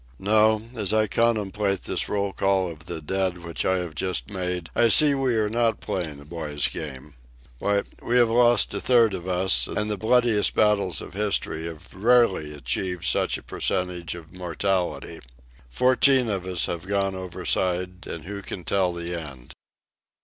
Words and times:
No; 0.17 0.63
as 0.75 0.93
I 0.93 1.05
contemplate 1.05 1.83
this 1.83 2.09
roll 2.09 2.33
call 2.33 2.71
of 2.71 2.87
the 2.87 3.03
dead 3.03 3.43
which 3.43 3.65
I 3.65 3.77
have 3.77 3.93
just 3.93 4.31
made 4.31 4.71
I 4.75 4.87
see 4.87 5.11
that 5.11 5.19
we 5.19 5.35
are 5.35 5.47
not 5.47 5.79
playing 5.79 6.19
a 6.19 6.25
boy's 6.25 6.67
game. 6.67 7.13
Why, 7.59 7.83
we 8.01 8.17
have 8.17 8.31
lost 8.31 8.73
a 8.73 8.81
third 8.81 9.13
of 9.13 9.27
us, 9.27 9.67
and 9.67 9.91
the 9.91 9.97
bloodiest 9.97 10.55
battles 10.55 11.01
of 11.01 11.13
history 11.13 11.67
have 11.67 11.93
rarely 11.93 12.51
achieved 12.51 13.05
such 13.05 13.37
a 13.37 13.43
percentage 13.43 14.15
of 14.15 14.33
mortality. 14.33 15.19
Fourteen 15.69 16.29
of 16.31 16.47
us 16.47 16.65
have 16.65 16.87
gone 16.87 17.13
overside, 17.13 18.07
and 18.07 18.23
who 18.25 18.41
can 18.41 18.63
tell 18.63 18.91
the 18.91 19.13
end? 19.13 19.53